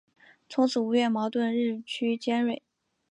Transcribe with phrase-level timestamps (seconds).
[0.49, 2.63] 从此吴越矛盾日趋尖锐。